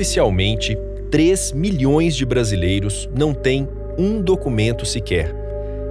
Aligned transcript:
oficialmente, 0.00 0.78
3 1.10 1.52
milhões 1.52 2.16
de 2.16 2.24
brasileiros 2.24 3.06
não 3.14 3.34
têm 3.34 3.68
um 3.98 4.22
documento 4.22 4.86
sequer. 4.86 5.34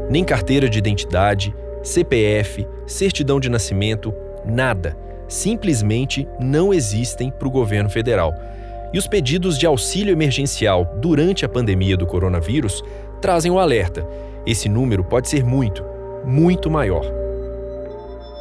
Nem 0.09 0.23
carteira 0.23 0.67
de 0.67 0.79
identidade, 0.79 1.53
CPF, 1.83 2.65
certidão 2.87 3.39
de 3.39 3.49
nascimento, 3.49 4.11
nada. 4.43 4.97
Simplesmente 5.27 6.27
não 6.39 6.73
existem 6.73 7.29
para 7.29 7.47
o 7.47 7.51
governo 7.51 7.87
federal. 7.87 8.33
E 8.91 8.97
os 8.97 9.05
pedidos 9.05 9.59
de 9.59 9.67
auxílio 9.67 10.11
emergencial 10.11 10.91
durante 10.99 11.45
a 11.45 11.49
pandemia 11.49 11.95
do 11.95 12.07
coronavírus 12.07 12.83
trazem 13.21 13.51
o 13.51 13.55
um 13.55 13.59
alerta. 13.59 14.07
Esse 14.43 14.67
número 14.67 15.03
pode 15.03 15.29
ser 15.29 15.43
muito, 15.43 15.85
muito 16.25 16.67
maior. 16.71 17.05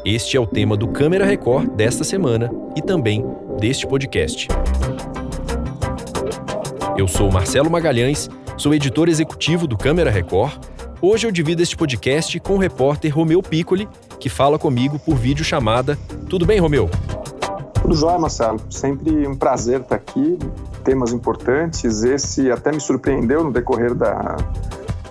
Este 0.02 0.38
é 0.38 0.40
o 0.40 0.46
tema 0.46 0.78
do 0.78 0.88
Câmera 0.88 1.26
Record 1.26 1.72
desta 1.72 2.04
semana 2.04 2.50
e 2.74 2.80
também 2.80 3.22
deste 3.60 3.86
podcast. 3.86 4.48
Eu 6.98 7.06
sou 7.06 7.30
Marcelo 7.30 7.70
Magalhães, 7.70 8.28
sou 8.56 8.74
editor 8.74 9.08
executivo 9.08 9.68
do 9.68 9.78
Câmera 9.78 10.10
Record. 10.10 10.58
Hoje 11.00 11.28
eu 11.28 11.30
divido 11.30 11.62
este 11.62 11.76
podcast 11.76 12.40
com 12.40 12.54
o 12.54 12.58
repórter 12.58 13.14
Romeu 13.14 13.40
Piccoli, 13.40 13.88
que 14.18 14.28
fala 14.28 14.58
comigo 14.58 14.98
por 14.98 15.14
vídeo 15.14 15.44
chamada. 15.44 15.96
Tudo 16.28 16.44
bem, 16.44 16.58
Romeu? 16.58 16.90
Tudo 17.80 17.94
jóia, 17.94 18.18
Marcelo. 18.18 18.60
Sempre 18.68 19.28
um 19.28 19.36
prazer 19.36 19.82
estar 19.82 19.94
aqui. 19.94 20.40
Temas 20.82 21.12
importantes. 21.12 22.02
Esse 22.02 22.50
até 22.50 22.72
me 22.72 22.80
surpreendeu 22.80 23.44
no 23.44 23.52
decorrer 23.52 23.94
da, 23.94 24.36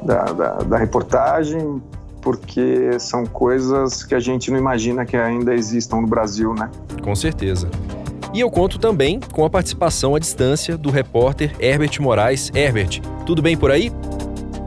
da, 0.01 0.23
da, 0.25 0.53
da 0.57 0.77
reportagem, 0.77 1.81
porque 2.21 2.99
são 2.99 3.25
coisas 3.25 4.03
que 4.03 4.13
a 4.13 4.19
gente 4.19 4.51
não 4.51 4.59
imagina 4.59 5.05
que 5.05 5.15
ainda 5.15 5.55
existam 5.55 6.01
no 6.01 6.07
Brasil, 6.07 6.53
né? 6.53 6.69
Com 7.01 7.15
certeza. 7.15 7.69
E 8.33 8.39
eu 8.41 8.49
conto 8.51 8.77
também 8.77 9.19
com 9.31 9.45
a 9.45 9.49
participação 9.49 10.15
à 10.15 10.19
distância 10.19 10.77
do 10.77 10.89
repórter 10.89 11.53
Herbert 11.59 12.01
Moraes. 12.01 12.51
Herbert, 12.53 13.01
tudo 13.25 13.41
bem 13.41 13.55
por 13.57 13.71
aí? 13.71 13.91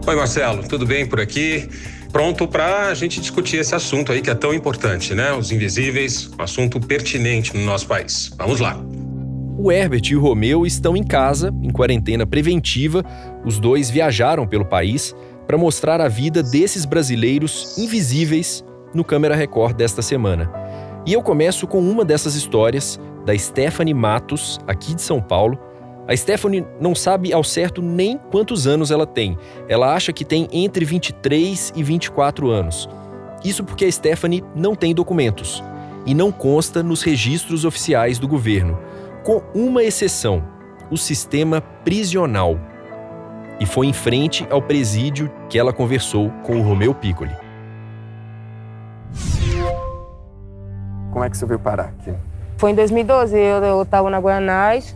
Oi, 0.06 0.16
Marcelo, 0.16 0.66
tudo 0.66 0.86
bem 0.86 1.06
por 1.06 1.20
aqui? 1.20 1.68
Pronto 2.10 2.48
para 2.48 2.88
a 2.88 2.94
gente 2.94 3.20
discutir 3.20 3.58
esse 3.58 3.74
assunto 3.74 4.10
aí 4.10 4.20
que 4.20 4.30
é 4.30 4.34
tão 4.34 4.52
importante, 4.52 5.14
né? 5.14 5.32
Os 5.32 5.52
invisíveis, 5.52 6.28
um 6.38 6.42
assunto 6.42 6.80
pertinente 6.80 7.56
no 7.56 7.64
nosso 7.64 7.86
país. 7.86 8.32
Vamos 8.36 8.58
lá. 8.58 8.82
O 9.56 9.70
Herbert 9.70 10.02
e 10.10 10.16
o 10.16 10.20
Romeu 10.20 10.66
estão 10.66 10.96
em 10.96 11.04
casa, 11.04 11.54
em 11.62 11.70
quarentena 11.70 12.26
preventiva. 12.26 13.04
Os 13.44 13.60
dois 13.60 13.90
viajaram 13.90 14.46
pelo 14.46 14.64
país 14.64 15.14
para 15.46 15.58
mostrar 15.58 16.00
a 16.00 16.08
vida 16.08 16.42
desses 16.42 16.84
brasileiros 16.84 17.76
invisíveis 17.76 18.64
no 18.94 19.04
Câmera 19.04 19.36
Record 19.36 19.76
desta 19.76 20.00
semana. 20.00 20.50
E 21.06 21.12
eu 21.12 21.22
começo 21.22 21.66
com 21.66 21.80
uma 21.80 22.04
dessas 22.04 22.34
histórias, 22.34 22.98
da 23.24 23.36
Stephanie 23.36 23.94
Matos, 23.94 24.58
aqui 24.66 24.94
de 24.94 25.02
São 25.02 25.20
Paulo. 25.20 25.58
A 26.08 26.16
Stephanie 26.16 26.66
não 26.80 26.94
sabe 26.94 27.32
ao 27.32 27.44
certo 27.44 27.80
nem 27.80 28.18
quantos 28.30 28.66
anos 28.66 28.90
ela 28.90 29.06
tem. 29.06 29.38
Ela 29.68 29.94
acha 29.94 30.12
que 30.12 30.24
tem 30.24 30.48
entre 30.52 30.84
23 30.84 31.72
e 31.76 31.82
24 31.82 32.50
anos. 32.50 32.88
Isso 33.44 33.64
porque 33.64 33.84
a 33.84 33.92
Stephanie 33.92 34.44
não 34.54 34.74
tem 34.74 34.94
documentos 34.94 35.62
e 36.06 36.14
não 36.14 36.32
consta 36.32 36.82
nos 36.82 37.02
registros 37.02 37.64
oficiais 37.64 38.18
do 38.18 38.26
governo, 38.26 38.78
com 39.24 39.42
uma 39.54 39.82
exceção: 39.82 40.42
o 40.90 40.96
sistema 40.96 41.60
prisional 41.60 42.58
e 43.60 43.66
foi 43.66 43.86
em 43.86 43.92
frente 43.92 44.46
ao 44.50 44.62
presídio 44.62 45.30
que 45.48 45.58
ela 45.58 45.72
conversou 45.72 46.30
com 46.42 46.58
o 46.58 46.62
Romeu 46.62 46.94
Piccoli. 46.94 47.36
Como 51.12 51.24
é 51.24 51.28
que 51.28 51.36
você 51.36 51.44
veio 51.44 51.60
parar 51.60 51.92
aqui? 51.98 52.14
Foi 52.60 52.72
em 52.72 52.74
2012, 52.74 53.38
eu 53.38 53.80
estava 53.80 54.10
na 54.10 54.18
Guanás, 54.18 54.94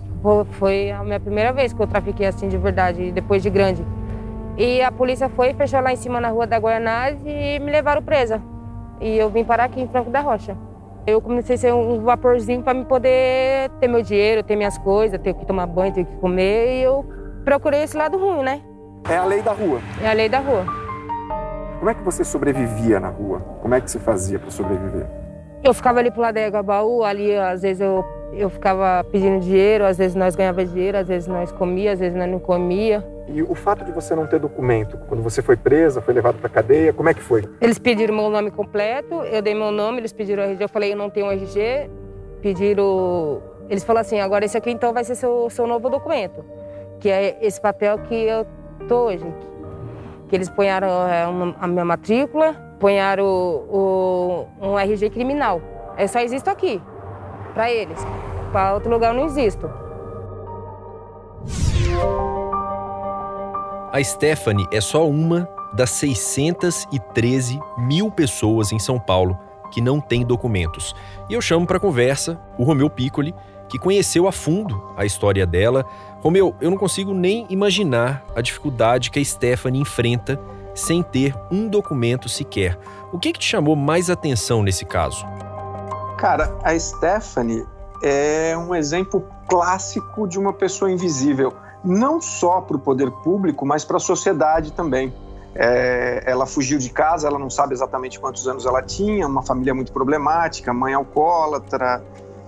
foi 0.50 0.91
a 0.91 1.02
minha 1.02 1.19
primeira 1.19 1.50
vez 1.50 1.72
que 1.72 1.80
eu 1.80 1.86
trafiquei 1.86 2.26
assim 2.26 2.47
de 2.47 2.58
verdade, 2.58 3.10
depois 3.10 3.42
de 3.42 3.48
grande. 3.48 3.82
E 4.58 4.82
a 4.82 4.92
polícia 4.92 5.30
foi, 5.30 5.54
fechou 5.54 5.80
lá 5.80 5.91
em 5.91 5.97
cima 5.97 6.20
na 6.20 6.28
rua 6.28 6.47
da 6.47 6.58
Guanás 6.58 7.16
e 7.25 7.58
me 7.60 7.72
levaram 7.72 8.02
presa. 8.02 8.38
E 9.00 9.16
eu 9.16 9.30
vim 9.30 9.44
parar 9.44 9.64
aqui 9.64 9.80
em 9.80 9.88
Franco 9.88 10.10
da 10.10 10.20
Rocha. 10.20 10.54
Eu 11.06 11.22
comecei 11.22 11.54
a 11.54 11.58
ser 11.58 11.72
um 11.72 12.02
vaporzinho 12.02 12.62
para 12.62 12.75
me 12.75 12.84
poder 12.84 13.70
ter 13.81 13.88
meu 13.88 14.02
dinheiro, 14.02 14.42
ter 14.42 14.56
minhas 14.56 14.76
coisas, 14.76 15.19
ter 15.19 15.32
que 15.32 15.46
tomar 15.46 15.64
banho, 15.64 15.94
ter 15.94 16.04
que 16.04 16.16
comer. 16.16 16.81
E 16.81 16.82
eu 16.82 17.02
procurei 17.46 17.82
esse 17.82 17.96
lado 17.96 18.19
ruim, 18.19 18.42
né? 18.42 18.60
É 19.08 19.16
a 19.16 19.25
lei 19.25 19.41
da 19.41 19.52
rua. 19.52 19.81
É 20.02 20.10
a 20.10 20.12
lei 20.12 20.28
da 20.28 20.41
rua. 20.41 20.66
Como 21.78 21.88
é 21.88 21.94
que 21.94 22.02
você 22.02 22.25
sobrevivia 22.25 23.00
na 23.00 23.08
rua? 23.08 23.41
Como 23.62 23.75
é 23.75 23.81
que 23.81 23.91
você 23.91 23.98
fazia 23.98 24.38
para 24.38 24.50
sobreviver? 24.50 25.24
Eu 25.64 25.72
ficava 25.72 25.98
ali 25.98 26.10
pro 26.10 26.20
lado 26.20 26.34
da 26.34 26.62
baú, 26.62 27.02
ali 27.02 27.34
às 27.34 27.62
vezes 27.62 27.80
eu, 27.80 28.04
eu 28.34 28.50
ficava 28.50 29.02
pedindo 29.10 29.41
dinheiro, 29.41 29.84
às 29.84 29.97
vezes 29.97 30.14
nós 30.14 30.36
ganhávamos 30.36 30.70
dinheiro, 30.72 30.98
às 30.98 31.08
vezes 31.08 31.26
nós 31.26 31.50
comia, 31.50 31.92
às 31.92 31.98
vezes 31.98 32.16
nós 32.16 32.30
não 32.30 32.38
comia. 32.38 33.04
E 33.28 33.42
o 33.42 33.54
fato 33.54 33.82
de 33.82 33.91
você 33.91 34.14
não 34.14 34.26
ter 34.26 34.38
documento, 34.38 34.98
quando 35.08 35.22
você 35.22 35.41
foi 35.41 35.56
presa, 35.56 36.02
foi 36.02 36.12
levado 36.12 36.36
para 36.36 36.50
cadeia, 36.50 36.92
como 36.92 37.08
é 37.08 37.14
que 37.14 37.22
foi? 37.22 37.44
Eles 37.60 37.78
pediram 37.78 38.14
meu 38.14 38.28
nome 38.28 38.50
completo, 38.50 39.14
eu 39.22 39.41
dei 39.41 39.54
meu 39.54 39.72
nome, 39.72 39.98
eles 39.98 40.12
pediram 40.12 40.42
o 40.42 40.47
RG, 40.47 40.62
eu 40.62 40.69
falei 40.69 40.92
eu 40.92 40.97
não 40.97 41.08
tenho 41.08 41.30
RG, 41.30 41.91
pediram, 42.42 43.42
eles 43.70 43.82
falaram 43.82 44.06
assim, 44.06 44.20
agora 44.20 44.44
esse 44.44 44.58
aqui 44.58 44.70
então 44.70 44.92
vai 44.92 45.02
ser 45.02 45.14
seu, 45.14 45.48
seu 45.48 45.66
novo 45.66 45.88
documento 45.88 46.44
que 47.04 47.10
é 47.10 47.36
esse 47.42 47.60
papel 47.60 47.98
que 47.98 48.14
eu 48.14 48.46
tô 48.88 49.08
hoje. 49.08 49.26
Que 50.26 50.36
eles 50.36 50.48
ponharam 50.48 51.06
é, 51.06 51.25
a 51.60 51.66
minha 51.66 51.84
matrícula, 51.84 52.56
ponharam 52.84 53.25
o, 53.25 54.47
o, 54.61 54.69
um 54.69 54.78
RG 54.78 55.09
criminal. 55.09 55.62
Eu 55.97 56.06
só 56.06 56.21
existo 56.21 56.50
aqui, 56.50 56.83
para 57.55 57.72
eles. 57.72 57.99
Para 58.53 58.75
outro 58.75 58.91
lugar 58.91 59.15
eu 59.15 59.21
não 59.21 59.25
existo. 59.25 59.71
A 63.91 64.05
Stephanie 64.05 64.67
é 64.71 64.83
só 64.83 65.09
uma 65.09 65.49
das 65.73 65.89
613 65.93 67.59
mil 67.78 68.11
pessoas 68.11 68.71
em 68.71 68.78
São 68.78 69.00
Paulo 69.00 69.39
que 69.71 69.81
não 69.81 69.99
têm 69.99 70.23
documentos. 70.23 70.94
E 71.31 71.33
eu 71.33 71.41
chamo 71.41 71.67
para 71.67 71.81
conversa 71.81 72.39
o 72.59 72.65
Romeu 72.65 72.91
Piccoli, 72.91 73.34
que 73.67 73.78
conheceu 73.78 74.28
a 74.28 74.33
fundo 74.33 74.93
a 74.94 75.06
história 75.06 75.47
dela. 75.47 75.87
Romeu, 76.21 76.55
eu 76.61 76.71
não 76.71 76.77
consigo 76.77 77.15
nem 77.15 77.47
imaginar 77.49 78.23
a 78.37 78.43
dificuldade 78.43 79.11
que 79.11 79.19
a 79.19 79.25
Stephanie 79.25 79.81
enfrenta 79.81 80.39
sem 80.75 81.03
ter 81.03 81.35
um 81.51 81.69
documento 81.69 82.29
sequer. 82.29 82.79
O 83.12 83.19
que, 83.19 83.33
que 83.33 83.39
te 83.39 83.47
chamou 83.47 83.77
mais 83.77 84.11
atenção 84.11 84.62
nesse 84.62 84.85
caso? 84.85 85.25
Cara, 86.19 86.57
a 86.62 86.79
Stephanie 86.79 87.65
é 88.03 88.57
um 88.57 88.75
exemplo 88.75 89.25
clássico 89.49 90.27
de 90.27 90.39
uma 90.39 90.53
pessoa 90.53 90.91
invisível, 90.91 91.53
não 91.85 92.21
só 92.21 92.61
para 92.61 92.77
o 92.77 92.81
poder 92.81 93.11
público, 93.11 93.65
mas 93.67 93.85
para 93.85 93.99
a 93.99 94.01
sociedade 94.01 94.73
também. 94.73 95.12
É, 95.55 96.25
ela 96.27 96.47
fugiu 96.47 96.79
de 96.79 96.91
casa, 96.91 97.29
ela 97.29 97.39
não 97.39 97.49
sabe 97.49 97.75
exatamente 97.75 98.19
quantos 98.19 98.49
anos 98.49 98.67
ela 98.67 98.83
tinha, 98.83 99.27
uma 99.27 99.43
família 99.43 99.73
muito 99.73 99.93
problemática, 99.93 100.73
mãe 100.73 100.95
alcoólatra, 100.95 102.03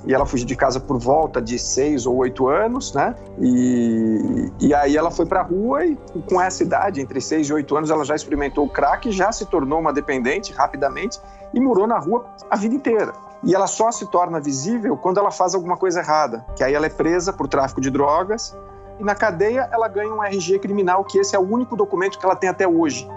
e 0.06 0.14
ela 0.14 0.24
fugiu 0.24 0.46
de 0.46 0.54
casa 0.54 0.78
por 0.78 0.98
volta 0.98 1.42
de 1.42 1.58
seis 1.58 2.06
ou 2.06 2.16
oito 2.16 2.48
anos, 2.48 2.94
né? 2.94 3.14
E, 3.40 4.52
e 4.60 4.74
aí 4.74 4.96
ela 4.96 5.10
foi 5.10 5.26
para 5.26 5.42
rua 5.42 5.84
e 5.84 5.96
com 6.28 6.40
essa 6.40 6.62
idade, 6.62 7.00
entre 7.00 7.20
seis 7.20 7.48
e 7.48 7.52
oito 7.52 7.76
anos, 7.76 7.90
ela 7.90 8.04
já 8.04 8.14
experimentou 8.14 8.64
o 8.64 8.68
crack, 8.68 9.10
já 9.10 9.32
se 9.32 9.44
tornou 9.46 9.80
uma 9.80 9.92
dependente 9.92 10.52
rapidamente 10.52 11.20
e 11.52 11.60
morou 11.60 11.86
na 11.86 11.98
rua 11.98 12.24
a 12.48 12.56
vida 12.56 12.74
inteira. 12.74 13.12
E 13.42 13.54
ela 13.54 13.66
só 13.66 13.90
se 13.90 14.06
torna 14.06 14.40
visível 14.40 14.96
quando 14.96 15.18
ela 15.18 15.30
faz 15.30 15.54
alguma 15.54 15.76
coisa 15.76 16.00
errada, 16.00 16.44
que 16.54 16.62
aí 16.62 16.72
ela 16.72 16.86
é 16.86 16.90
presa 16.90 17.32
por 17.32 17.48
tráfico 17.48 17.80
de 17.80 17.90
drogas 17.90 18.56
e 19.00 19.04
na 19.04 19.14
cadeia 19.14 19.68
ela 19.72 19.88
ganha 19.88 20.14
um 20.14 20.22
RG 20.22 20.60
criminal, 20.60 21.04
que 21.04 21.18
esse 21.18 21.34
é 21.34 21.38
o 21.38 21.42
único 21.42 21.76
documento 21.76 22.18
que 22.18 22.24
ela 22.24 22.36
tem 22.36 22.48
até 22.48 22.66
hoje. 22.66 23.08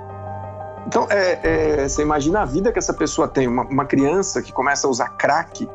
Então, 0.87 1.05
é, 1.09 1.39
é, 1.83 1.87
você 1.87 2.01
imagina 2.01 2.41
a 2.41 2.45
vida 2.45 2.71
que 2.71 2.79
essa 2.79 2.93
pessoa 2.93 3.27
tem. 3.27 3.47
Uma, 3.47 3.63
uma 3.63 3.85
criança 3.85 4.41
que 4.41 4.51
começa 4.51 4.87
a 4.87 4.89
usar 4.89 5.09
crack 5.09 5.69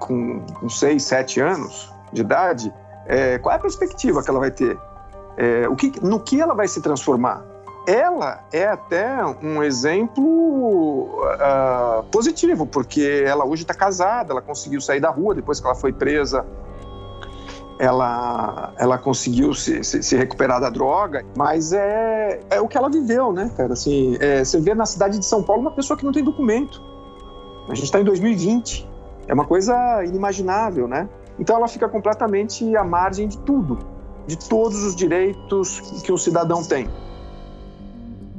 com, 0.00 0.40
com 0.40 0.68
6, 0.68 1.02
7 1.02 1.40
anos 1.40 1.92
de 2.12 2.22
idade, 2.22 2.72
é, 3.06 3.38
qual 3.38 3.52
é 3.52 3.56
a 3.56 3.60
perspectiva 3.60 4.22
que 4.22 4.30
ela 4.30 4.40
vai 4.40 4.50
ter? 4.50 4.76
É, 5.36 5.68
o 5.68 5.76
que, 5.76 5.92
no 6.02 6.18
que 6.18 6.40
ela 6.40 6.54
vai 6.54 6.66
se 6.66 6.80
transformar? 6.80 7.44
Ela 7.86 8.44
é 8.52 8.66
até 8.66 9.24
um 9.42 9.62
exemplo 9.62 10.24
uh, 10.24 12.02
positivo, 12.10 12.66
porque 12.66 13.22
ela 13.24 13.44
hoje 13.44 13.62
está 13.62 13.72
casada, 13.72 14.32
ela 14.32 14.42
conseguiu 14.42 14.80
sair 14.80 15.00
da 15.00 15.08
rua 15.08 15.34
depois 15.34 15.58
que 15.58 15.66
ela 15.66 15.74
foi 15.74 15.92
presa, 15.92 16.44
ela, 17.78 18.74
ela 18.76 18.98
conseguiu 18.98 19.54
se, 19.54 19.82
se, 19.82 20.02
se, 20.02 20.14
recuperar 20.14 20.60
da 20.60 20.68
droga, 20.68 21.24
mas 21.34 21.72
é, 21.72 22.40
é 22.50 22.60
o 22.60 22.68
que 22.68 22.76
ela 22.76 22.90
viveu, 22.90 23.32
né, 23.32 23.50
cara? 23.56 23.72
Assim, 23.72 24.18
é, 24.20 24.44
você 24.44 24.60
vê 24.60 24.74
na 24.74 24.84
cidade 24.84 25.18
de 25.18 25.24
São 25.24 25.42
Paulo 25.42 25.62
uma 25.62 25.70
pessoa 25.70 25.96
que 25.96 26.04
não 26.04 26.12
tem 26.12 26.22
documento. 26.22 26.82
A 27.66 27.74
gente 27.74 27.84
está 27.84 27.98
em 27.98 28.04
2020. 28.04 28.89
É 29.30 29.32
uma 29.32 29.44
coisa 29.44 30.04
inimaginável, 30.04 30.88
né? 30.88 31.08
Então 31.38 31.54
ela 31.54 31.68
fica 31.68 31.88
completamente 31.88 32.74
à 32.74 32.82
margem 32.82 33.28
de 33.28 33.38
tudo, 33.38 33.78
de 34.26 34.36
todos 34.36 34.82
os 34.82 34.96
direitos 34.96 35.78
que 36.02 36.10
um 36.10 36.16
cidadão 36.16 36.64
tem. 36.64 36.88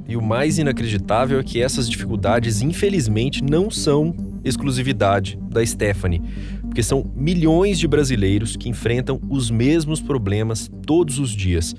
E 0.06 0.18
o 0.18 0.22
mais 0.22 0.58
inacreditável 0.58 1.40
é 1.40 1.44
que 1.44 1.62
essas 1.62 1.90
dificuldades, 1.90 2.62
infelizmente, 2.62 3.42
não 3.42 3.72
são 3.72 4.14
exclusividade 4.44 5.40
da 5.50 5.66
Stephanie. 5.66 6.22
porque 6.62 6.84
são 6.84 7.10
milhões 7.16 7.80
de 7.80 7.88
brasileiros 7.88 8.58
que 8.58 8.68
enfrentam 8.68 9.20
os 9.30 9.50
mesmos 9.50 10.02
problemas 10.02 10.70
todos 10.86 11.20
os 11.20 11.32
dias. 11.32 11.74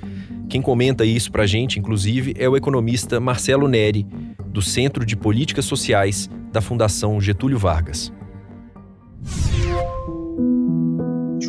Quem 0.49 0.63
comenta 0.63 1.05
isso 1.05 1.31
pra 1.31 1.47
gente, 1.47 1.79
inclusive, 1.79 2.35
é 2.39 2.49
o 2.49 2.57
economista 2.57 3.21
Marcelo 3.21 3.69
Neri, 3.69 4.07
do 4.47 4.63
Centro 4.63 5.05
de 5.05 5.17
Políticas 5.17 5.67
Sociais 5.67 6.31
da 6.51 6.61
Fundação 6.61 7.21
Getúlio 7.21 7.59
Vargas. 7.59 8.13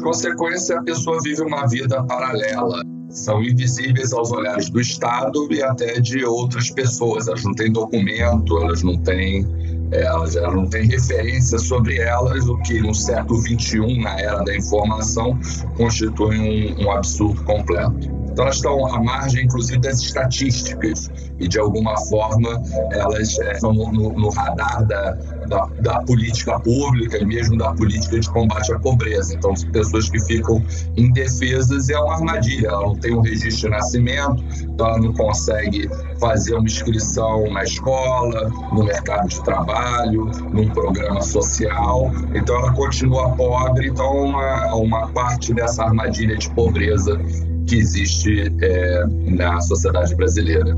Consequência, 0.04 0.78
a 0.78 0.84
pessoa 0.84 1.18
vive 1.24 1.42
uma 1.42 1.66
vida 1.68 2.04
paralela 2.04 2.84
são 3.14 3.44
invisíveis 3.44 4.12
aos 4.12 4.32
olhares 4.32 4.70
do 4.70 4.82
Estado 4.82 5.48
e 5.52 5.62
até 5.64 6.00
de 6.00 6.26
outras 6.26 6.70
pessoas. 6.72 7.28
Elas 7.28 7.44
não 7.44 7.54
têm 7.54 7.72
documento, 7.72 8.58
elas 8.58 8.82
não 8.82 8.98
têm, 8.98 9.48
é, 9.92 10.02
elas, 10.02 10.36
elas 10.36 10.56
não 10.56 10.68
têm 10.68 10.88
referência 10.88 11.60
sobre 11.60 12.00
elas, 12.00 12.48
o 12.48 12.58
que 12.64 12.82
no 12.82 12.94
século 12.94 13.40
XXI, 13.42 14.00
na 14.02 14.20
era 14.20 14.44
da 14.44 14.56
informação, 14.56 15.40
constitui 15.78 16.40
um, 16.40 16.86
um 16.86 16.92
absurdo 16.92 17.44
completo. 17.44 18.23
Então, 18.34 18.46
elas 18.46 18.56
estão 18.56 18.86
à 18.88 19.00
margem, 19.00 19.46
inclusive, 19.46 19.80
das 19.80 20.02
estatísticas 20.02 21.10
e, 21.40 21.48
de 21.48 21.60
alguma 21.60 21.96
forma, 22.08 22.62
elas 22.92 23.40
é, 23.40 23.54
estão 23.54 23.72
no, 23.72 23.92
no 23.92 24.30
radar 24.30 24.84
da, 24.88 25.12
da, 25.48 25.70
da, 25.82 26.02
política 26.02 26.60
pública 26.60 27.20
e 27.20 27.26
mesmo 27.26 27.58
da 27.60 27.72
política 27.74 28.20
de 28.20 28.28
combate 28.32 28.74
à 28.74 28.80
pobreza. 28.80 29.36
Então, 29.36 29.54
pessoas 29.72 30.10
que 30.10 30.20
ficam 30.20 30.64
indefesas 30.98 31.90
é 31.90 32.00
uma 32.00 32.16
armadilha. 32.16 32.70
Ela 32.70 32.82
não 32.82 32.96
tem 32.96 33.16
um 33.16 33.22
registro 33.22 33.70
de 33.70 33.76
nascimento, 33.76 34.44
então 34.64 34.88
ela 34.88 35.00
não 35.00 35.14
consegue 35.14 35.88
fazer 36.20 36.56
uma 36.56 36.66
inscrição 36.66 37.52
na 37.52 37.64
escola, 37.64 38.50
no 38.72 38.84
mercado 38.84 39.28
de 39.28 39.44
trabalho, 39.44 40.26
num 40.52 40.70
programa 40.70 41.22
social. 41.22 42.12
Então, 42.34 42.56
ela 42.58 42.74
continua 42.74 43.30
pobre. 43.36 43.90
Então, 43.90 44.12
uma, 44.26 44.74
uma 44.74 45.08
parte 45.10 45.54
dessa 45.54 45.84
armadilha 45.84 46.36
de 46.36 46.50
pobreza 46.50 47.20
que 47.68 47.76
existe 47.76 48.52
é, 48.62 49.06
na 49.26 49.60
sociedade 49.62 50.16
brasileira. 50.16 50.76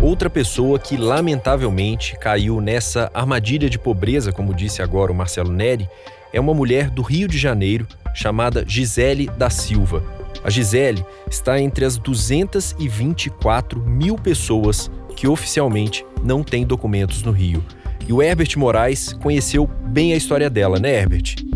Outra 0.00 0.30
pessoa 0.30 0.78
que 0.78 0.96
lamentavelmente 0.96 2.16
caiu 2.18 2.60
nessa 2.60 3.10
armadilha 3.12 3.68
de 3.68 3.78
pobreza, 3.78 4.32
como 4.32 4.54
disse 4.54 4.80
agora 4.80 5.10
o 5.10 5.14
Marcelo 5.14 5.50
Neri, 5.50 5.88
é 6.32 6.38
uma 6.38 6.54
mulher 6.54 6.88
do 6.88 7.02
Rio 7.02 7.26
de 7.26 7.36
Janeiro 7.36 7.86
chamada 8.14 8.64
Gisele 8.66 9.28
da 9.36 9.50
Silva. 9.50 10.02
A 10.44 10.50
Gisele 10.50 11.04
está 11.28 11.60
entre 11.60 11.84
as 11.84 11.96
224 11.98 13.80
mil 13.80 14.16
pessoas 14.16 14.90
que 15.16 15.26
oficialmente 15.26 16.06
não 16.22 16.44
têm 16.44 16.64
documentos 16.64 17.22
no 17.22 17.32
Rio. 17.32 17.64
E 18.06 18.12
o 18.12 18.22
Herbert 18.22 18.56
Moraes 18.56 19.12
conheceu 19.14 19.66
bem 19.66 20.12
a 20.12 20.16
história 20.16 20.48
dela, 20.48 20.78
né, 20.78 20.94
Herbert? 20.94 21.47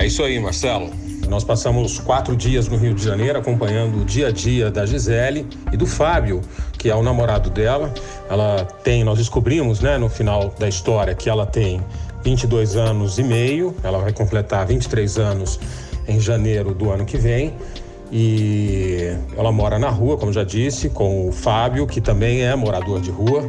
É 0.00 0.06
isso 0.06 0.22
aí, 0.22 0.40
Marcelo. 0.40 0.88
Nós 1.28 1.44
passamos 1.44 1.98
quatro 1.98 2.34
dias 2.34 2.66
no 2.66 2.78
Rio 2.78 2.94
de 2.94 3.04
Janeiro 3.04 3.38
acompanhando 3.38 4.00
o 4.00 4.04
dia 4.04 4.28
a 4.28 4.30
dia 4.30 4.70
da 4.70 4.86
Gisele 4.86 5.46
e 5.70 5.76
do 5.76 5.86
Fábio, 5.86 6.40
que 6.78 6.88
é 6.88 6.94
o 6.94 7.02
namorado 7.02 7.50
dela. 7.50 7.92
Ela 8.30 8.64
tem, 8.64 9.04
nós 9.04 9.18
descobrimos, 9.18 9.80
né, 9.80 9.98
no 9.98 10.08
final 10.08 10.54
da 10.58 10.66
história, 10.66 11.14
que 11.14 11.28
ela 11.28 11.44
tem 11.44 11.82
22 12.24 12.76
anos 12.76 13.18
e 13.18 13.22
meio, 13.22 13.76
ela 13.84 13.98
vai 13.98 14.10
completar 14.10 14.66
23 14.66 15.18
anos 15.18 15.60
em 16.08 16.18
janeiro 16.18 16.72
do 16.72 16.90
ano 16.90 17.04
que 17.04 17.18
vem. 17.18 17.52
E 18.10 19.14
ela 19.36 19.52
mora 19.52 19.78
na 19.78 19.90
rua, 19.90 20.16
como 20.16 20.32
já 20.32 20.44
disse, 20.44 20.88
com 20.88 21.28
o 21.28 21.30
Fábio, 21.30 21.86
que 21.86 22.00
também 22.00 22.42
é 22.42 22.56
morador 22.56 23.02
de 23.02 23.10
rua. 23.10 23.46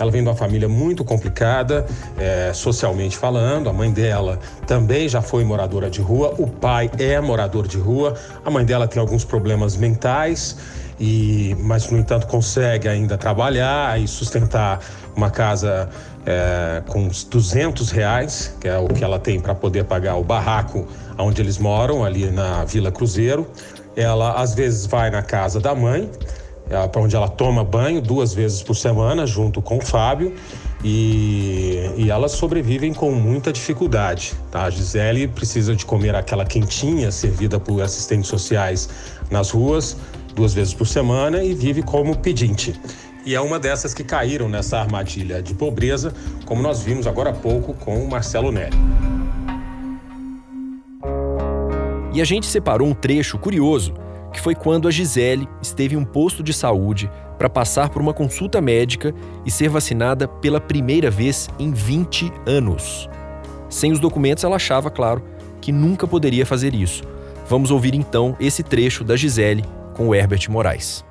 Ela 0.00 0.10
vem 0.10 0.22
de 0.22 0.28
uma 0.28 0.34
família 0.34 0.68
muito 0.68 1.04
complicada, 1.04 1.84
é, 2.18 2.52
socialmente 2.54 3.18
falando. 3.18 3.68
A 3.68 3.72
mãe 3.72 3.92
dela 3.92 4.38
também 4.66 5.06
já 5.06 5.20
foi 5.20 5.44
moradora 5.44 5.90
de 5.90 6.00
rua, 6.00 6.34
o 6.38 6.46
pai 6.46 6.90
é 6.98 7.20
morador 7.20 7.68
de 7.68 7.76
rua. 7.76 8.14
A 8.42 8.50
mãe 8.50 8.64
dela 8.64 8.88
tem 8.88 8.98
alguns 8.98 9.24
problemas 9.24 9.76
mentais. 9.76 10.56
E, 10.98 11.56
mas 11.60 11.90
no 11.90 11.98
entanto 11.98 12.26
consegue 12.26 12.86
ainda 12.86 13.16
trabalhar 13.16 13.98
e 13.98 14.06
sustentar 14.06 14.80
uma 15.16 15.30
casa 15.30 15.88
é, 16.26 16.82
com 16.86 17.04
uns 17.04 17.24
200 17.24 17.90
reais, 17.90 18.54
que 18.60 18.68
é 18.68 18.76
o 18.78 18.86
que 18.86 19.02
ela 19.02 19.18
tem 19.18 19.40
para 19.40 19.54
poder 19.54 19.84
pagar 19.84 20.16
o 20.16 20.24
barraco 20.24 20.86
onde 21.18 21.40
eles 21.40 21.58
moram, 21.58 22.04
ali 22.04 22.30
na 22.30 22.64
Vila 22.64 22.90
Cruzeiro. 22.90 23.46
Ela 23.96 24.34
às 24.34 24.54
vezes 24.54 24.86
vai 24.86 25.10
na 25.10 25.22
casa 25.22 25.58
da 25.58 25.74
mãe, 25.74 26.10
para 26.88 27.00
onde 27.00 27.16
ela 27.16 27.28
toma 27.28 27.64
banho 27.64 28.00
duas 28.00 28.32
vezes 28.32 28.62
por 28.62 28.76
semana, 28.76 29.26
junto 29.26 29.60
com 29.60 29.78
o 29.78 29.80
Fábio. 29.80 30.32
E, 30.82 31.92
e 31.96 32.10
elas 32.10 32.32
sobrevivem 32.32 32.94
com 32.94 33.10
muita 33.10 33.52
dificuldade. 33.52 34.32
Tá? 34.50 34.64
A 34.64 34.70
Gisele 34.70 35.28
precisa 35.28 35.76
de 35.76 35.84
comer 35.84 36.14
aquela 36.14 36.44
quentinha 36.44 37.10
servida 37.10 37.60
por 37.60 37.82
assistentes 37.82 38.28
sociais 38.28 38.88
nas 39.30 39.50
ruas 39.50 39.96
duas 40.34 40.54
vezes 40.54 40.72
por 40.72 40.86
semana 40.86 41.42
e 41.42 41.52
vive 41.52 41.82
como 41.82 42.16
pedinte. 42.16 42.80
E 43.26 43.34
é 43.34 43.40
uma 43.40 43.58
dessas 43.58 43.92
que 43.92 44.02
caíram 44.02 44.48
nessa 44.48 44.78
armadilha 44.78 45.42
de 45.42 45.52
pobreza, 45.52 46.14
como 46.46 46.62
nós 46.62 46.80
vimos 46.82 47.06
agora 47.06 47.30
há 47.30 47.34
pouco 47.34 47.74
com 47.74 48.02
o 48.02 48.08
Marcelo 48.08 48.50
Neri. 48.50 48.76
E 52.12 52.20
a 52.20 52.24
gente 52.24 52.46
separou 52.46 52.88
um 52.88 52.94
trecho 52.94 53.38
curioso 53.38 53.92
que 54.32 54.40
foi 54.40 54.54
quando 54.54 54.86
a 54.88 54.90
Gisele 54.90 55.48
esteve 55.60 55.94
em 55.94 55.98
um 55.98 56.04
posto 56.04 56.42
de 56.42 56.52
saúde 56.52 57.10
para 57.38 57.48
passar 57.48 57.88
por 57.88 58.02
uma 58.02 58.12
consulta 58.12 58.60
médica 58.60 59.14
e 59.46 59.50
ser 59.50 59.68
vacinada 59.68 60.28
pela 60.28 60.60
primeira 60.60 61.10
vez 61.10 61.48
em 61.58 61.72
20 61.72 62.32
anos. 62.46 63.08
Sem 63.68 63.92
os 63.92 64.00
documentos, 64.00 64.44
ela 64.44 64.56
achava, 64.56 64.90
claro, 64.90 65.22
que 65.60 65.72
nunca 65.72 66.06
poderia 66.06 66.44
fazer 66.44 66.74
isso. 66.74 67.02
Vamos 67.48 67.70
ouvir 67.70 67.94
então 67.94 68.36
esse 68.38 68.62
trecho 68.62 69.02
da 69.02 69.16
Gisele 69.16 69.64
com 69.94 70.08
o 70.08 70.14
Herbert 70.14 70.50
Moraes. 70.50 71.04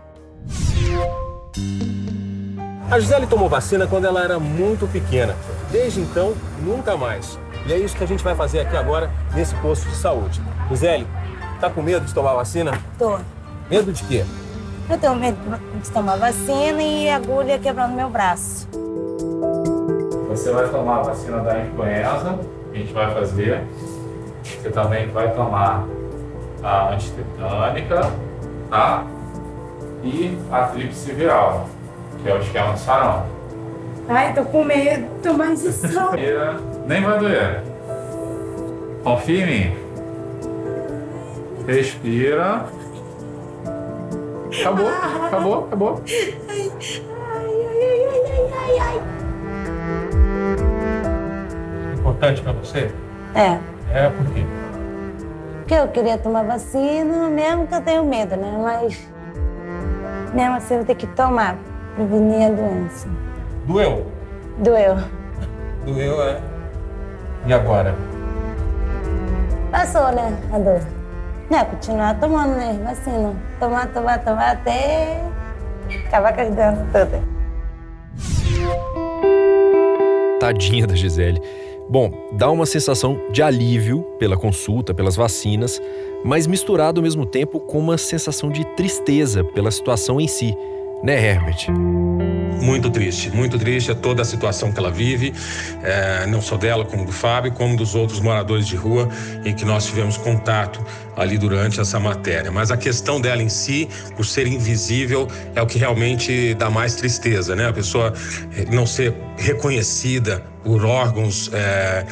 A 2.89 2.99
Gisele 2.99 3.27
tomou 3.27 3.47
vacina 3.47 3.85
quando 3.85 4.05
ela 4.05 4.23
era 4.23 4.39
muito 4.39 4.87
pequena. 4.87 5.35
Desde 5.71 5.99
então, 5.99 6.33
nunca 6.63 6.97
mais. 6.97 7.37
E 7.67 7.73
é 7.73 7.77
isso 7.77 7.95
que 7.95 8.03
a 8.03 8.07
gente 8.07 8.23
vai 8.23 8.35
fazer 8.35 8.61
aqui 8.61 8.75
agora 8.75 9.11
nesse 9.35 9.53
posto 9.55 9.87
de 9.87 9.95
saúde. 9.95 10.41
Gisele, 10.69 11.05
Tá 11.59 11.69
com 11.69 11.81
medo 11.81 12.05
de 12.05 12.13
tomar 12.13 12.33
vacina? 12.35 12.71
Tô. 12.97 13.17
Medo 13.69 13.91
de 13.91 14.03
quê? 14.05 14.23
Eu 14.89 14.97
tenho 14.97 15.15
medo 15.15 15.37
de 15.81 15.91
tomar 15.91 16.15
vacina 16.15 16.81
e 16.81 17.09
agulha 17.09 17.59
quebrando 17.59 17.93
meu 17.93 18.09
braço. 18.09 18.67
Você 20.29 20.51
vai 20.51 20.69
tomar 20.69 20.99
a 20.99 21.01
vacina 21.03 21.39
da 21.41 21.59
influenza, 21.59 22.39
a 22.71 22.75
gente 22.75 22.93
vai 22.93 23.13
fazer. 23.13 23.63
Você 24.43 24.69
também 24.69 25.07
vai 25.09 25.31
tomar 25.33 25.83
a 26.63 26.93
antitetânica, 26.93 28.09
tá? 28.69 29.03
E 30.03 30.37
a 30.49 30.63
tríplice 30.63 31.11
viral, 31.11 31.67
que 32.23 32.29
é 32.29 32.33
o 32.33 32.39
esquema 32.39 32.71
do 32.71 32.79
sarampo. 32.79 33.27
Ai, 34.07 34.33
tô 34.33 34.43
com 34.45 34.63
medo 34.63 35.03
de 35.15 35.21
tomar 35.21 35.51
injeção. 35.51 36.11
Nem 36.87 37.01
vai 37.03 37.19
doer. 37.19 37.63
Confia 39.03 39.43
em 39.43 39.45
mim. 39.45 39.88
Respira. 41.69 42.65
Acabou, 44.59 44.89
acabou, 45.27 45.65
acabou. 45.65 46.01
Ai, 46.49 46.71
ai, 46.79 47.51
ai, 48.09 48.49
ai, 48.57 48.79
ai, 48.79 48.97
Importante 51.93 52.41
pra 52.41 52.53
você? 52.53 52.91
É. 53.35 53.59
É, 53.93 54.09
por 54.09 54.25
quê? 54.33 54.43
Porque 55.59 55.73
eu 55.75 55.87
queria 55.89 56.17
tomar 56.17 56.43
vacina, 56.43 57.29
mesmo 57.29 57.67
que 57.67 57.75
eu 57.75 57.81
tenho 57.81 58.03
medo, 58.03 58.35
né? 58.35 58.51
Mas 58.63 59.07
mesmo 60.33 60.55
assim 60.55 60.73
eu 60.73 60.85
tenho 60.85 60.97
que 60.97 61.05
tomar, 61.05 61.55
prevenir 61.93 62.47
a 62.47 62.49
doença. 62.49 63.07
Doeu? 63.67 64.07
Doeu. 64.57 64.97
Doeu, 65.85 66.23
é. 66.23 66.41
E 67.45 67.53
agora? 67.53 67.93
Passou, 69.69 70.11
né, 70.11 70.35
a 70.51 70.57
dor. 70.57 70.98
É, 71.51 71.65
continuar 71.65 72.19
tomando, 72.19 72.55
né? 72.55 72.79
Vacina. 72.83 73.35
Tomar, 73.59 73.87
tomar, 73.91 74.23
tomar 74.23 74.51
até 74.51 75.19
acabar 76.07 76.33
com 76.35 76.41
as 76.41 76.49
doenças 76.49 76.87
todas. 76.91 77.21
Tadinha 80.39 80.85
da 80.85 80.95
Gisele. 80.95 81.41
Bom, 81.89 82.11
dá 82.33 82.51
uma 82.51 82.67
sensação 82.67 83.19
de 83.31 83.41
alívio 83.41 84.03
pela 84.19 84.37
consulta, 84.37 84.93
pelas 84.93 85.15
vacinas, 85.15 85.81
mas 86.23 86.45
misturado 86.45 86.99
ao 86.99 87.03
mesmo 87.03 87.25
tempo 87.25 87.59
com 87.59 87.79
uma 87.79 87.97
sensação 87.97 88.51
de 88.51 88.63
tristeza 88.75 89.43
pela 89.43 89.71
situação 89.71 90.21
em 90.21 90.27
si, 90.27 90.55
né, 91.03 91.31
Herbert? 91.31 91.69
Muito 92.61 92.89
triste, 92.89 93.29
muito 93.31 93.57
triste 93.57 93.89
é 93.89 93.95
toda 93.95 94.21
a 94.21 94.25
situação 94.25 94.71
que 94.71 94.79
ela 94.79 94.91
vive, 94.91 95.33
é, 95.81 96.25
não 96.27 96.41
só 96.41 96.57
dela, 96.57 96.83
como 96.83 97.05
do 97.05 97.11
Fábio, 97.11 97.53
como 97.53 97.77
dos 97.77 97.95
outros 97.95 98.19
moradores 98.19 98.67
de 98.67 98.75
rua 98.75 99.07
em 99.45 99.55
que 99.55 99.63
nós 99.63 99.85
tivemos 99.85 100.17
contato 100.17 100.85
ali 101.15 101.37
durante 101.37 101.79
essa 101.79 101.99
matéria. 101.99 102.51
Mas 102.51 102.69
a 102.69 102.75
questão 102.75 103.19
dela 103.21 103.41
em 103.41 103.47
si, 103.47 103.87
por 104.15 104.25
ser 104.25 104.45
invisível, 104.45 105.27
é 105.55 105.61
o 105.61 105.65
que 105.65 105.79
realmente 105.79 106.53
dá 106.55 106.69
mais 106.69 106.95
tristeza, 106.95 107.55
né? 107.55 107.69
A 107.69 107.73
pessoa 107.73 108.13
não 108.69 108.85
ser 108.85 109.15
reconhecida 109.37 110.43
por 110.63 110.83
órgãos 110.83 111.49
é, 111.53 112.05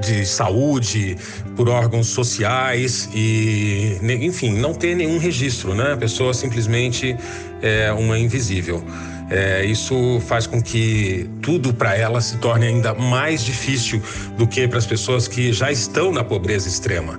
de 0.00 0.26
saúde, 0.26 1.16
por 1.56 1.68
órgãos 1.68 2.08
sociais 2.08 3.08
e, 3.14 3.98
enfim, 4.02 4.52
não 4.52 4.74
ter 4.74 4.94
nenhum 4.94 5.18
registro, 5.18 5.74
né? 5.74 5.92
A 5.92 5.96
pessoa 5.96 6.34
simplesmente 6.34 7.16
é 7.62 7.92
uma 7.92 8.18
invisível. 8.18 8.84
É, 9.30 9.64
isso 9.64 10.20
faz 10.26 10.46
com 10.46 10.60
que 10.62 11.28
tudo 11.40 11.72
para 11.72 11.96
ela 11.96 12.20
se 12.20 12.36
torne 12.36 12.66
ainda 12.66 12.92
mais 12.92 13.42
difícil 13.42 14.02
do 14.36 14.46
que 14.46 14.68
para 14.68 14.78
as 14.78 14.86
pessoas 14.86 15.26
que 15.26 15.52
já 15.52 15.72
estão 15.72 16.12
na 16.12 16.22
pobreza 16.22 16.68
extrema 16.68 17.18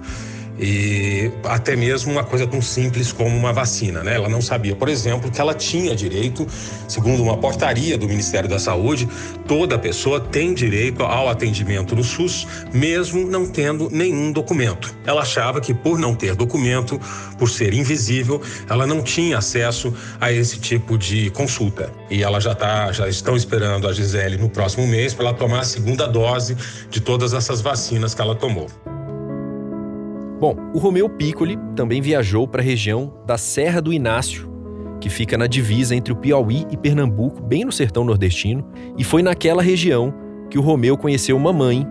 e 0.60 1.32
até 1.44 1.76
mesmo 1.76 2.12
uma 2.12 2.24
coisa 2.24 2.48
tão 2.48 2.62
simples 2.62 3.12
como 3.12 3.36
uma 3.36 3.52
vacina, 3.52 4.04
né? 4.04 4.16
Ela 4.16 4.30
não 4.30 4.42
sabia, 4.42 4.76
por 4.76 4.88
exemplo, 4.88 5.30
que 5.30 5.42
ela 5.42 5.54
tinha 5.54 5.96
direito, 5.96 6.48
segundo 6.88 7.22
uma 7.22 7.38
portaria 7.38 7.98
do 7.98 8.08
Ministério 8.08 8.50
da 8.50 8.58
Saúde, 8.58 9.08
toda 9.48 9.78
pessoa 9.78 10.20
tem 10.20 10.54
direito 10.54 11.04
ao 11.04 11.30
atendimento 11.30 11.96
no 11.96 12.04
SUS, 12.04 12.48
mesmo 12.74 13.28
não 13.28 13.46
tendo 13.46 13.90
nenhum 13.92 14.32
documento. 14.32 14.96
Ela 15.06 15.22
achava 15.22 15.60
que 15.60 15.74
por 15.74 16.00
não 16.00 16.16
ter 16.16 16.36
documento, 16.36 17.00
por 17.38 17.50
ser 17.50 17.74
invisível, 17.74 18.42
ela 18.70 18.88
não 18.88 19.02
tinha 19.02 19.38
acesso 19.38 19.94
a 20.22 20.32
esse 20.32 20.60
tipo 20.60 20.98
de 20.98 21.30
consulta. 21.32 21.92
E 22.10 22.24
ela 22.24 22.40
já 22.40 22.56
tá, 22.56 22.92
já 22.92 23.10
estão 23.10 23.36
esperando 23.36 23.88
a 23.88 23.94
Gisele 23.94 24.38
no 24.38 24.50
próximo 24.50 24.88
mês 24.88 25.14
para 25.14 25.26
ela 25.26 25.34
tomar 25.34 25.60
a 25.60 25.66
segunda 25.66 26.08
dose 26.08 26.56
de 26.90 27.02
todas 27.02 27.34
essas 27.34 27.62
vacinas 27.62 28.14
que 28.14 28.22
ela 28.22 28.36
tomou. 28.36 28.68
Bom, 30.46 30.58
o 30.76 30.78
Romeu 30.78 31.10
Piccoli 31.10 31.58
também 31.76 32.00
viajou 32.00 32.48
para 32.48 32.62
a 32.62 32.64
região 32.64 33.12
da 33.26 33.36
Serra 33.36 33.82
do 33.82 33.92
Inácio, 33.92 34.48
que 35.02 35.10
fica 35.10 35.40
na 35.40 35.48
divisa 35.48 35.96
entre 35.96 36.14
o 36.14 36.16
Piauí 36.16 36.68
e 36.70 36.78
Pernambuco, 36.78 37.42
bem 37.42 37.66
no 37.66 37.72
sertão 37.72 38.04
nordestino, 38.04 38.64
e 38.96 39.04
foi 39.04 39.24
naquela 39.24 39.64
região 39.64 40.14
que 40.48 40.60
o 40.60 40.62
Romeu 40.62 41.00
conheceu 41.00 41.36
uma 41.36 41.52
mãe, 41.52 41.84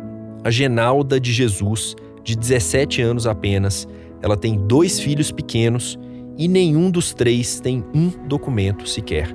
a 0.44 0.52
Genalda 0.52 1.18
de 1.18 1.32
Jesus, 1.32 1.96
de 2.22 2.36
17 2.36 3.02
anos 3.02 3.26
apenas. 3.26 3.88
Ela 4.22 4.36
tem 4.36 4.56
dois 4.56 5.00
filhos 5.00 5.32
pequenos 5.32 5.98
e 6.38 6.46
nenhum 6.46 6.92
dos 6.92 7.12
três 7.12 7.58
tem 7.58 7.84
um 7.92 8.08
documento 8.28 8.88
sequer. 8.88 9.34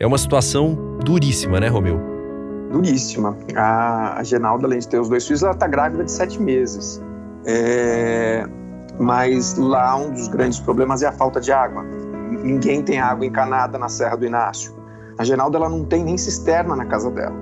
É 0.00 0.04
uma 0.04 0.18
situação 0.18 0.98
duríssima, 1.04 1.60
né, 1.60 1.68
Romeu? 1.68 2.00
Duríssima. 2.72 3.38
A, 3.54 4.20
Genalda, 4.24 4.66
além 4.66 4.80
de 4.80 4.88
ter 4.88 4.98
os 4.98 5.08
dois 5.08 5.24
filhos, 5.24 5.44
ela 5.44 5.52
está 5.52 5.68
grávida 5.68 6.02
de 6.02 6.10
sete 6.10 6.42
meses. 6.42 7.00
É, 7.46 8.46
mas 8.98 9.56
lá 9.56 9.96
um 9.96 10.10
dos 10.10 10.28
grandes 10.28 10.58
problemas 10.60 11.02
é 11.02 11.06
a 11.06 11.12
falta 11.12 11.40
de 11.40 11.52
água. 11.52 11.82
Ninguém 11.82 12.82
tem 12.82 12.98
água 13.00 13.24
encanada 13.24 13.78
na 13.78 13.88
Serra 13.88 14.16
do 14.16 14.26
Inácio. 14.26 14.76
A 15.18 15.24
Genalda 15.24 15.58
ela 15.58 15.68
não 15.68 15.84
tem 15.84 16.04
nem 16.04 16.16
cisterna 16.16 16.76
na 16.76 16.84
casa 16.84 17.10
dela. 17.10 17.34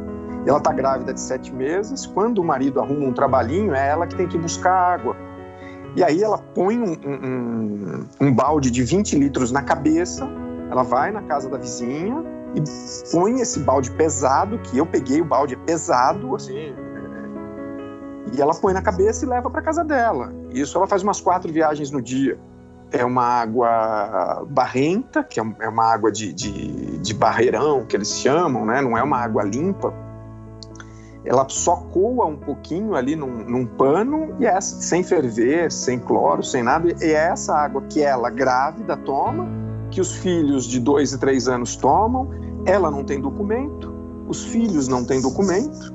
Ela 0.47 0.59
está 0.59 0.73
grávida 0.73 1.13
de 1.13 1.21
sete 1.21 1.53
meses. 1.53 2.07
Quando 2.07 2.39
o 2.39 2.45
marido 2.45 2.81
arruma 2.81 3.07
um 3.07 3.13
trabalhinho, 3.13 3.75
é 3.75 3.89
ela 3.89 4.07
que 4.07 4.15
tem 4.15 4.29
que 4.29 4.39
buscar 4.39 4.73
água. 4.73 5.17
E 5.97 6.05
aí 6.05 6.23
ela 6.23 6.39
põe 6.39 6.79
um, 6.79 6.93
um, 6.93 8.07
um 8.21 8.35
balde 8.35 8.71
de 8.71 8.83
20 8.83 9.19
litros 9.19 9.51
na 9.51 9.63
cabeça, 9.63 10.29
ela 10.71 10.83
vai 10.83 11.11
na 11.11 11.23
casa 11.23 11.49
da 11.49 11.57
vizinha 11.57 12.23
e 12.55 12.63
põe 13.11 13.41
esse 13.41 13.61
balde 13.61 13.91
pesado, 13.93 14.59
que 14.59 14.77
eu 14.77 14.85
peguei, 14.85 15.23
o 15.23 15.25
balde 15.25 15.55
é 15.55 15.57
pesado, 15.57 16.35
assim, 16.35 16.75
e 18.33 18.41
ela 18.41 18.55
põe 18.55 18.73
na 18.73 18.83
cabeça 18.83 19.25
e 19.25 19.29
leva 19.29 19.51
para 19.51 19.63
casa 19.63 19.85
dela. 19.85 20.33
Isso 20.51 20.77
ela 20.77 20.87
faz 20.87 21.03
umas 21.03 21.21
quatro 21.21 21.53
viagens 21.53 21.91
no 21.91 22.03
dia. 22.03 22.39
É 22.91 23.05
uma 23.05 23.23
água 23.23 24.45
barrenta, 24.49 25.23
que 25.23 25.41
é, 25.41 25.45
é 25.61 25.69
uma 25.69 25.85
água 25.85 26.11
de, 26.11 26.33
de, 26.33 26.99
de 26.99 27.15
barreirão, 27.15 27.85
que 27.85 27.97
eles 27.97 28.13
chamam, 28.13 28.65
né? 28.65 28.81
não 28.81 28.97
é 28.97 29.03
uma 29.03 29.19
água 29.19 29.43
limpa. 29.43 29.93
Ela 31.25 31.45
só 31.49 31.77
coa 31.93 32.25
um 32.27 32.37
pouquinho 32.37 32.95
ali 32.95 33.17
num, 33.17 33.45
num 33.45 33.67
pano 33.67 34.37
e 34.39 34.47
é 34.47 34.61
sem 34.61 35.03
ferver, 35.03 35.73
sem 35.73 35.99
cloro, 35.99 36.43
sem 36.43 36.63
nada. 36.63 36.89
E 36.89 37.11
é 37.11 37.31
essa 37.31 37.55
água 37.55 37.83
que 37.83 38.01
ela, 38.01 38.31
grávida, 38.31 38.97
toma, 38.97 39.49
que 39.91 40.01
os 40.01 40.13
filhos 40.13 40.67
de 40.67 40.79
dois 40.79 41.13
e 41.13 41.19
três 41.19 41.49
anos 41.49 41.75
tomam. 41.75 42.29
Ela 42.65 42.91
não 42.91 43.03
tem 43.03 43.21
documento, 43.21 43.93
os 44.29 44.45
filhos 44.45 44.87
não 44.87 45.05
têm 45.05 45.21
documento 45.21 45.93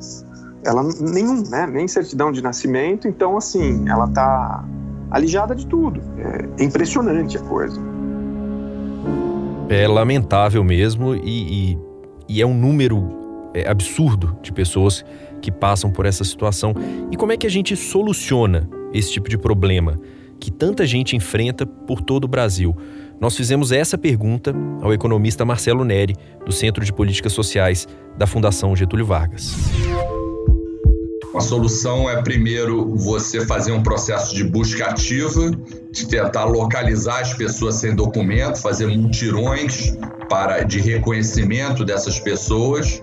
ela 0.65 0.84
nenhum, 1.00 1.44
né, 1.50 1.68
nem 1.68 1.88
certidão 1.88 2.32
de 2.32 2.41
nascimento, 2.41 3.08
então 3.08 3.38
assim, 3.38 3.88
ela 3.89 4.08
tá 4.08 4.63
alijada 5.10 5.56
de 5.56 5.65
tudo. 5.68 6.01
É 6.18 6.63
impressionante 6.63 7.38
a 7.38 7.41
coisa. 7.41 7.80
É 9.70 9.88
lamentável 9.88 10.63
mesmo 10.63 11.15
e, 11.15 11.72
e, 11.72 11.77
e 12.27 12.41
é 12.41 12.46
um 12.46 12.53
número 12.53 13.50
é, 13.53 13.70
absurdo 13.70 14.38
de 14.41 14.51
pessoas 14.51 15.06
que 15.41 15.51
passam 15.51 15.91
por 15.91 16.06
essa 16.06 16.24
situação. 16.24 16.74
E 17.12 17.18
como 17.18 17.32
é 17.32 17.38
que 17.38 17.48
a 17.48 17.50
gente 17.50 17.75
soluciona 17.75 18.70
esse 18.94 19.12
tipo 19.12 19.30
de 19.30 19.38
problema 19.38 20.00
que 20.39 20.51
tanta 20.51 20.86
gente 20.86 21.15
enfrenta 21.15 21.65
por 21.65 22.01
todo 22.01 22.25
o 22.25 22.27
Brasil? 22.27 22.75
Nós 23.20 23.36
fizemos 23.36 23.72
essa 23.72 23.98
pergunta 23.98 24.53
ao 24.82 24.94
economista 24.94 25.46
Marcelo 25.46 25.84
Neri, 25.84 26.15
do 26.46 26.51
Centro 26.51 26.84
de 26.84 26.91
Políticas 26.91 27.34
Sociais 27.34 27.88
da 28.18 28.25
Fundação 28.25 28.75
Getúlio 28.75 29.06
Vargas. 29.06 29.56
A 31.33 31.39
solução 31.39 32.09
é, 32.09 32.21
primeiro, 32.21 32.93
você 32.95 33.45
fazer 33.45 33.71
um 33.71 33.81
processo 33.81 34.35
de 34.35 34.43
busca 34.43 34.85
ativa, 34.85 35.50
de 35.91 36.07
tentar 36.07 36.43
localizar 36.45 37.21
as 37.21 37.33
pessoas 37.33 37.75
sem 37.75 37.95
documento, 37.95 38.61
fazer 38.61 38.88
mutirões 38.88 39.95
para, 40.29 40.63
de 40.63 40.79
reconhecimento 40.79 41.85
dessas 41.85 42.19
pessoas 42.19 43.01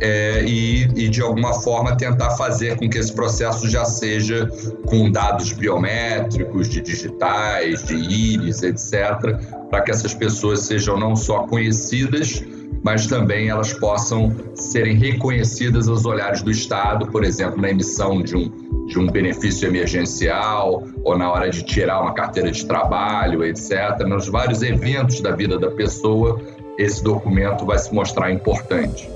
é, 0.00 0.44
e, 0.44 0.84
e, 0.94 1.08
de 1.08 1.20
alguma 1.20 1.54
forma, 1.54 1.96
tentar 1.96 2.30
fazer 2.30 2.76
com 2.76 2.88
que 2.88 2.98
esse 2.98 3.12
processo 3.12 3.68
já 3.68 3.84
seja 3.84 4.48
com 4.86 5.10
dados 5.10 5.52
biométricos, 5.52 6.68
de 6.68 6.80
digitais, 6.80 7.84
de 7.84 7.94
íris, 7.94 8.62
etc., 8.62 9.36
para 9.70 9.82
que 9.82 9.90
essas 9.90 10.14
pessoas 10.14 10.60
sejam 10.60 10.98
não 10.98 11.14
só 11.16 11.40
conhecidas, 11.46 12.42
mas 12.82 13.06
também 13.06 13.48
elas 13.48 13.72
possam 13.72 14.34
serem 14.54 14.96
reconhecidas 14.96 15.88
aos 15.88 16.06
olhares 16.06 16.42
do 16.42 16.50
Estado, 16.50 17.06
por 17.08 17.24
exemplo, 17.24 17.60
na 17.60 17.70
emissão 17.70 18.22
de 18.22 18.36
um, 18.36 18.86
de 18.86 18.98
um 18.98 19.06
benefício 19.06 19.66
emergencial 19.66 20.84
ou 21.04 21.18
na 21.18 21.30
hora 21.30 21.50
de 21.50 21.62
tirar 21.62 22.00
uma 22.00 22.14
carteira 22.14 22.50
de 22.50 22.64
trabalho, 22.64 23.44
etc. 23.44 23.98
Nos 24.06 24.28
vários 24.28 24.62
eventos 24.62 25.20
da 25.20 25.32
vida 25.32 25.58
da 25.58 25.70
pessoa, 25.70 26.40
esse 26.78 27.02
documento 27.02 27.66
vai 27.66 27.78
se 27.78 27.92
mostrar 27.92 28.30
importante. 28.30 29.10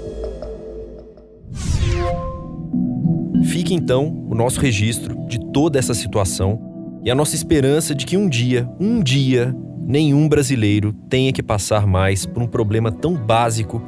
Fique 3.52 3.74
então 3.74 4.08
o 4.30 4.34
nosso 4.34 4.58
registro 4.58 5.14
de 5.28 5.38
toda 5.52 5.78
essa 5.78 5.92
situação 5.92 6.58
e 7.04 7.10
a 7.10 7.14
nossa 7.14 7.34
esperança 7.34 7.94
de 7.94 8.06
que 8.06 8.16
um 8.16 8.26
dia, 8.26 8.66
um 8.80 9.02
dia, 9.02 9.54
nenhum 9.86 10.26
brasileiro 10.26 10.94
tenha 11.10 11.30
que 11.34 11.42
passar 11.42 11.86
mais 11.86 12.24
por 12.24 12.42
um 12.42 12.46
problema 12.46 12.90
tão 12.90 13.12
básico 13.14 13.82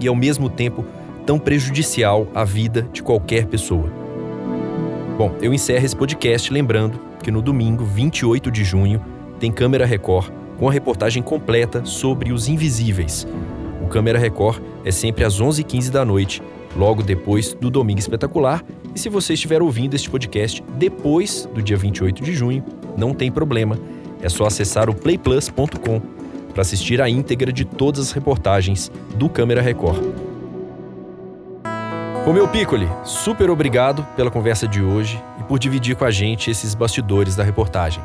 e, 0.00 0.06
ao 0.06 0.14
mesmo 0.14 0.48
tempo, 0.48 0.84
tão 1.26 1.36
prejudicial 1.36 2.28
à 2.32 2.44
vida 2.44 2.88
de 2.92 3.02
qualquer 3.02 3.46
pessoa. 3.46 3.92
Bom, 5.18 5.34
eu 5.42 5.52
encerro 5.52 5.84
esse 5.84 5.96
podcast 5.96 6.52
lembrando 6.52 7.00
que 7.24 7.30
no 7.32 7.42
domingo, 7.42 7.84
28 7.84 8.52
de 8.52 8.62
junho, 8.62 9.04
tem 9.40 9.50
Câmera 9.50 9.84
Record 9.84 10.30
com 10.60 10.68
a 10.68 10.72
reportagem 10.72 11.24
completa 11.24 11.84
sobre 11.84 12.32
os 12.32 12.46
invisíveis. 12.46 13.26
O 13.84 13.88
Câmera 13.88 14.20
Record 14.20 14.62
é 14.84 14.92
sempre 14.92 15.24
às 15.24 15.40
11h15 15.40 15.90
da 15.90 16.04
noite, 16.04 16.40
logo 16.76 17.02
depois 17.02 17.52
do 17.52 17.68
Domingo 17.68 17.98
Espetacular. 17.98 18.64
E 18.94 18.98
se 18.98 19.08
você 19.08 19.34
estiver 19.34 19.62
ouvindo 19.62 19.94
este 19.94 20.10
podcast 20.10 20.62
depois 20.76 21.48
do 21.54 21.62
dia 21.62 21.76
28 21.76 22.22
de 22.22 22.34
junho, 22.34 22.64
não 22.96 23.14
tem 23.14 23.30
problema 23.30 23.78
é 24.22 24.28
só 24.28 24.46
acessar 24.46 24.88
o 24.88 24.94
playplus.com 24.94 26.00
para 26.52 26.62
assistir 26.62 27.00
a 27.02 27.08
íntegra 27.08 27.52
de 27.52 27.64
todas 27.64 28.00
as 28.00 28.12
reportagens 28.12 28.90
do 29.16 29.28
Câmera 29.28 29.60
Record. 29.60 30.00
Romeu 32.24 32.46
Piccoli, 32.46 32.88
super 33.02 33.50
obrigado 33.50 34.06
pela 34.14 34.30
conversa 34.30 34.68
de 34.68 34.80
hoje 34.80 35.22
e 35.40 35.42
por 35.42 35.58
dividir 35.58 35.96
com 35.96 36.04
a 36.04 36.10
gente 36.10 36.50
esses 36.50 36.72
bastidores 36.72 37.34
da 37.34 37.42
reportagem. 37.42 38.02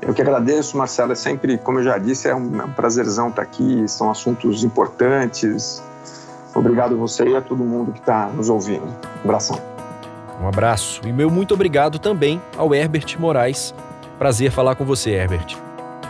Eu 0.00 0.14
que 0.14 0.22
agradeço, 0.22 0.78
Marcelo. 0.78 1.12
É 1.12 1.14
sempre, 1.14 1.58
como 1.58 1.78
eu 1.80 1.84
já 1.84 1.98
disse, 1.98 2.26
é 2.26 2.34
um, 2.34 2.62
é 2.62 2.64
um 2.64 2.72
prazerzão 2.72 3.28
estar 3.28 3.42
aqui. 3.42 3.86
São 3.86 4.10
assuntos 4.10 4.64
importantes. 4.64 5.82
Obrigado 6.54 6.94
a 6.94 6.96
você 6.96 7.28
e 7.28 7.36
a 7.36 7.42
todo 7.42 7.62
mundo 7.62 7.92
que 7.92 7.98
está 7.98 8.28
nos 8.28 8.48
ouvindo. 8.48 8.86
Um 8.86 9.24
abração. 9.24 9.69
Um 10.40 10.48
abraço. 10.48 11.00
E 11.04 11.12
meu 11.12 11.30
muito 11.30 11.54
obrigado 11.54 11.98
também 11.98 12.40
ao 12.56 12.74
Herbert 12.74 13.16
Moraes, 13.18 13.74
Prazer 14.20 14.50
falar 14.50 14.74
com 14.74 14.84
você, 14.84 15.12
Herbert. 15.12 15.56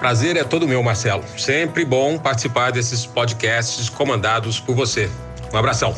Prazer 0.00 0.36
é 0.36 0.42
todo 0.42 0.66
meu, 0.66 0.82
Marcelo. 0.82 1.22
Sempre 1.38 1.84
bom 1.84 2.18
participar 2.18 2.72
desses 2.72 3.06
podcasts 3.06 3.88
comandados 3.88 4.58
por 4.58 4.74
você. 4.74 5.08
Um 5.54 5.56
abração. 5.56 5.94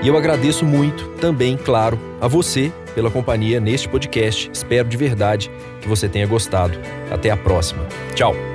E 0.00 0.06
eu 0.06 0.16
agradeço 0.16 0.64
muito 0.64 1.08
também, 1.20 1.56
claro, 1.56 1.98
a 2.20 2.28
você 2.28 2.72
pela 2.94 3.10
companhia 3.10 3.58
neste 3.58 3.88
podcast. 3.88 4.48
Espero 4.52 4.88
de 4.88 4.96
verdade 4.96 5.50
que 5.80 5.88
você 5.88 6.08
tenha 6.08 6.26
gostado. 6.28 6.78
Até 7.10 7.30
a 7.30 7.36
próxima. 7.36 7.84
Tchau. 8.14 8.53